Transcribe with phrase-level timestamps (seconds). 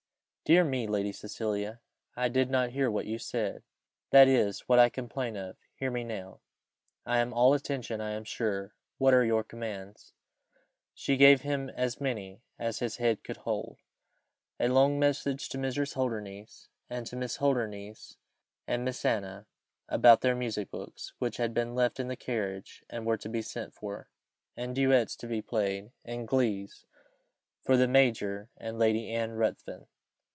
[0.43, 1.79] "Dear me, Lady Cecilia!
[2.17, 3.63] I did not hear what you said."
[4.09, 6.41] "That is what I complain of hear me now."
[7.05, 8.73] "I am all attention, I am sure.
[8.97, 10.11] What are your commands?"
[10.93, 13.77] She gave him as many as his head could hold.
[14.59, 15.93] A long message to Mrs.
[15.93, 18.17] Holdernesse, and to Miss Holdernesse
[18.67, 19.45] and Miss Anna
[19.87, 23.41] about their music books, which had been left in the carriage, and were to be
[23.41, 24.09] sent for,
[24.57, 26.85] and duets to be played, and glees,
[27.61, 29.87] for the major and Lady Anne Ruthven.